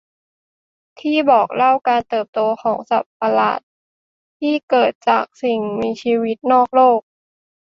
[0.99, 3.59] ที่บอกเล่าการเติบโตของสัตว์ประหลาด
[4.39, 7.01] ที่เกิดจากสิ่งมีชีวิตนอกโลก